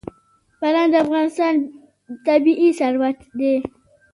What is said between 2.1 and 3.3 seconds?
طبعي ثروت